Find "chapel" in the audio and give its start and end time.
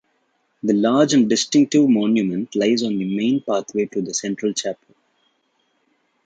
4.51-4.95